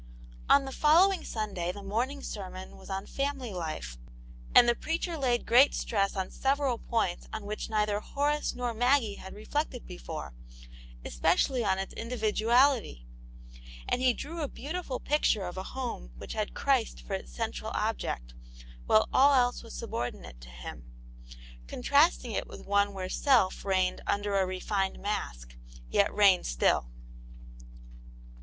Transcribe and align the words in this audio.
On 0.49 0.65
the 0.65 0.71
following 0.71 1.23
Sunday 1.23 1.71
the 1.71 1.83
morning 1.83 2.23
sermon 2.23 2.75
was 2.75 2.89
on 2.89 3.05
family 3.05 3.53
life, 3.53 3.99
and 4.55 4.67
the 4.67 4.73
preacher 4.73 5.15
laid 5.15 5.45
great 5.45 5.75
stress 5.75 6.15
on 6.15 6.31
several 6.31 6.79
points 6.79 7.27
on 7.31 7.45
which 7.45 7.69
neither 7.69 7.99
Horace 7.99 8.55
nor 8.55 8.73
Maggie 8.73 9.17
had 9.17 9.35
reflected 9.35 9.85
before, 9.85 10.33
especially 11.05 11.63
on 11.63 11.77
its 11.77 11.93
in» 11.93 12.09
dividuality. 12.09 13.05
And 13.87 14.01
he 14.01 14.11
drew 14.11 14.41
a 14.41 14.47
beautiful 14.47 14.99
picture 14.99 15.45
of 15.45 15.55
a 15.55 15.61
home 15.77 16.09
which 16.17 16.33
had 16.33 16.55
Christ 16.55 17.03
for 17.03 17.13
its 17.13 17.31
central 17.31 17.69
object, 17.75 18.33
while 18.87 19.07
all 19.13 19.35
else 19.35 19.61
was 19.61 19.75
subordinate 19.75 20.41
to 20.41 20.49
Him, 20.49 20.83
contrasting 21.67 22.31
it 22.31 22.47
with 22.47 22.65
one 22.65 22.95
where 22.95 23.07
self 23.07 23.63
reigned 23.63 24.01
under 24.07 24.35
a 24.35 24.47
refined 24.47 24.97
mask, 24.97 25.55
yet 25.91 26.11
reigned 26.11 26.47
still. 26.47 26.89